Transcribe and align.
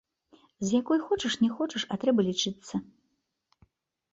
З 0.69 0.69
якой, 0.79 0.99
хочаш 1.09 1.37
не 1.43 1.49
хочаш, 1.57 1.85
а 1.91 1.99
трэба 2.05 2.25
лічыцца. 2.31 2.83